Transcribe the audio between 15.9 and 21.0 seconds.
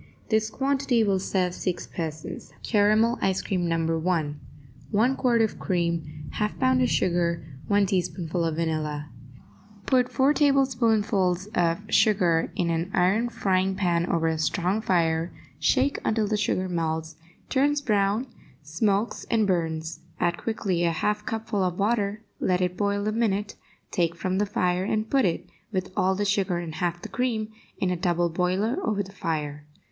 until the sugar melts, turns brown, smokes and burns; add quickly a